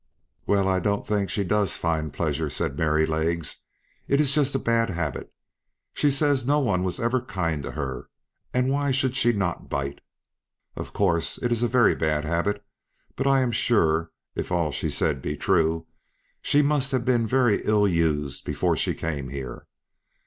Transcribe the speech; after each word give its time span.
"Well, 0.47 0.67
I 0.67 0.79
don't 0.79 1.05
think 1.05 1.29
she 1.29 1.43
does 1.43 1.77
find 1.77 2.11
pleasure," 2.11 2.49
says 2.49 2.71
Merrylegs; 2.75 3.57
"it 4.07 4.19
is 4.19 4.33
just 4.33 4.55
a 4.55 4.57
bad 4.57 4.89
habit; 4.89 5.31
she 5.93 6.09
says 6.09 6.43
no 6.43 6.59
one 6.59 6.81
was 6.83 6.99
ever 6.99 7.21
kind 7.21 7.61
to 7.61 7.73
her, 7.73 8.09
and 8.51 8.71
why 8.71 8.89
should 8.89 9.15
she 9.15 9.31
not 9.31 9.69
bite? 9.69 10.01
Of 10.75 10.91
course, 10.91 11.37
it 11.37 11.51
is 11.51 11.61
a 11.61 11.67
very 11.67 11.93
bad 11.93 12.25
habit; 12.25 12.65
but 13.15 13.27
I 13.27 13.41
am 13.41 13.51
sure, 13.51 14.11
if 14.33 14.51
all 14.51 14.71
she 14.71 14.89
says 14.89 15.17
be 15.21 15.37
true, 15.37 15.85
she 16.41 16.63
must 16.63 16.91
have 16.93 17.05
been 17.05 17.27
very 17.27 17.61
ill 17.63 17.87
used 17.87 18.43
before 18.43 18.75
she 18.75 18.95
came 18.95 19.29
here. 19.29 19.67